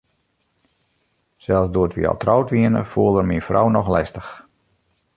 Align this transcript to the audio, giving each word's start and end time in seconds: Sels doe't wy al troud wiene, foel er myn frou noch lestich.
Sels 1.43 1.69
doe't 1.73 1.95
wy 1.97 2.03
al 2.09 2.19
troud 2.23 2.47
wiene, 2.53 2.81
foel 2.91 3.17
er 3.19 3.27
myn 3.29 3.45
frou 3.47 3.67
noch 3.73 3.89
lestich. 3.95 4.31